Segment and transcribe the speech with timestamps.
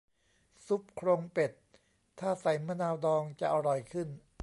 [0.67, 1.51] ซุปโครงเป็ด
[2.19, 4.07] ถ้าใส่มะนาวดองจะอร่อยขึ้น